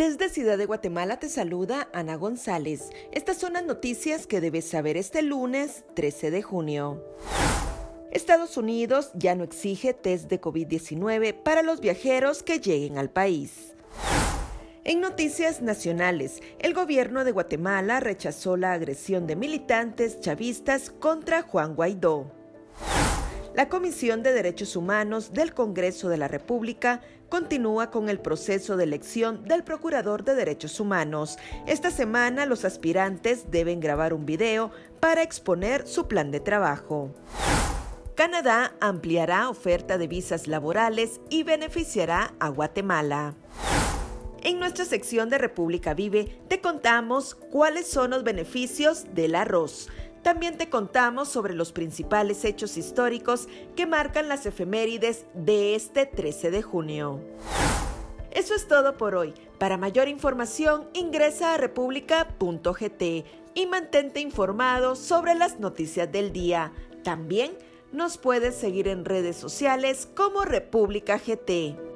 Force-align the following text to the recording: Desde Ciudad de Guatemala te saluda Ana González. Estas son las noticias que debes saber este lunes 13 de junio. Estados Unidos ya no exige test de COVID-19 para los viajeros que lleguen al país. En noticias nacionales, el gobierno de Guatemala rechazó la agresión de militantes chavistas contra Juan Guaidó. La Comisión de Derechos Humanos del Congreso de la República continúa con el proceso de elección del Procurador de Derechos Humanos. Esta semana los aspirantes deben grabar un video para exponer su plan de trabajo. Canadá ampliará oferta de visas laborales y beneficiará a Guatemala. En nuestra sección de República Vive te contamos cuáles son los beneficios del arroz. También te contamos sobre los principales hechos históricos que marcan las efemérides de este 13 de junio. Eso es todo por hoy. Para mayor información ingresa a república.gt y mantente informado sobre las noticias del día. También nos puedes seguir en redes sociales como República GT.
Desde 0.00 0.30
Ciudad 0.30 0.56
de 0.56 0.64
Guatemala 0.64 1.18
te 1.18 1.28
saluda 1.28 1.90
Ana 1.92 2.14
González. 2.14 2.88
Estas 3.12 3.36
son 3.36 3.52
las 3.52 3.66
noticias 3.66 4.26
que 4.26 4.40
debes 4.40 4.66
saber 4.66 4.96
este 4.96 5.20
lunes 5.20 5.84
13 5.92 6.30
de 6.30 6.40
junio. 6.40 7.04
Estados 8.10 8.56
Unidos 8.56 9.10
ya 9.12 9.34
no 9.34 9.44
exige 9.44 9.92
test 9.92 10.30
de 10.30 10.40
COVID-19 10.40 11.34
para 11.42 11.62
los 11.62 11.82
viajeros 11.82 12.42
que 12.42 12.60
lleguen 12.60 12.96
al 12.96 13.10
país. 13.10 13.74
En 14.84 15.02
noticias 15.02 15.60
nacionales, 15.60 16.40
el 16.60 16.72
gobierno 16.72 17.22
de 17.24 17.32
Guatemala 17.32 18.00
rechazó 18.00 18.56
la 18.56 18.72
agresión 18.72 19.26
de 19.26 19.36
militantes 19.36 20.18
chavistas 20.20 20.88
contra 20.88 21.42
Juan 21.42 21.74
Guaidó. 21.74 22.39
La 23.54 23.68
Comisión 23.68 24.22
de 24.22 24.32
Derechos 24.32 24.76
Humanos 24.76 25.32
del 25.32 25.52
Congreso 25.54 26.08
de 26.08 26.16
la 26.16 26.28
República 26.28 27.00
continúa 27.28 27.90
con 27.90 28.08
el 28.08 28.20
proceso 28.20 28.76
de 28.76 28.84
elección 28.84 29.42
del 29.42 29.64
Procurador 29.64 30.22
de 30.22 30.36
Derechos 30.36 30.78
Humanos. 30.78 31.36
Esta 31.66 31.90
semana 31.90 32.46
los 32.46 32.64
aspirantes 32.64 33.50
deben 33.50 33.80
grabar 33.80 34.14
un 34.14 34.24
video 34.24 34.70
para 35.00 35.22
exponer 35.22 35.88
su 35.88 36.06
plan 36.06 36.30
de 36.30 36.38
trabajo. 36.38 37.12
Canadá 38.14 38.74
ampliará 38.80 39.48
oferta 39.48 39.98
de 39.98 40.06
visas 40.06 40.46
laborales 40.46 41.20
y 41.28 41.42
beneficiará 41.42 42.34
a 42.38 42.50
Guatemala. 42.50 43.34
En 44.42 44.58
nuestra 44.58 44.84
sección 44.84 45.28
de 45.28 45.38
República 45.38 45.92
Vive 45.92 46.40
te 46.48 46.60
contamos 46.60 47.34
cuáles 47.34 47.88
son 47.88 48.10
los 48.10 48.24
beneficios 48.24 49.06
del 49.12 49.34
arroz. 49.34 49.88
También 50.22 50.58
te 50.58 50.68
contamos 50.68 51.28
sobre 51.28 51.54
los 51.54 51.72
principales 51.72 52.44
hechos 52.44 52.76
históricos 52.76 53.48
que 53.74 53.86
marcan 53.86 54.28
las 54.28 54.44
efemérides 54.44 55.24
de 55.34 55.74
este 55.74 56.06
13 56.06 56.50
de 56.50 56.62
junio. 56.62 57.20
Eso 58.30 58.54
es 58.54 58.68
todo 58.68 58.96
por 58.96 59.14
hoy. 59.14 59.34
Para 59.58 59.76
mayor 59.76 60.08
información 60.08 60.88
ingresa 60.92 61.54
a 61.54 61.56
república.gt 61.56 63.02
y 63.54 63.66
mantente 63.66 64.20
informado 64.20 64.94
sobre 64.94 65.34
las 65.34 65.58
noticias 65.58 66.10
del 66.12 66.32
día. 66.32 66.72
También 67.02 67.52
nos 67.92 68.18
puedes 68.18 68.54
seguir 68.54 68.88
en 68.88 69.04
redes 69.04 69.36
sociales 69.36 70.08
como 70.14 70.44
República 70.44 71.18
GT. 71.18 71.89